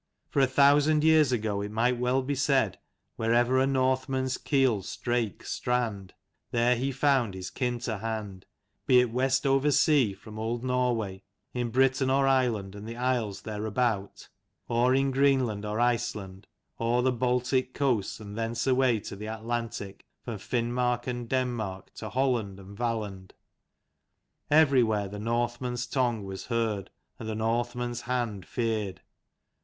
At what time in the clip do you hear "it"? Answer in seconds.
1.61-1.69, 8.99-9.11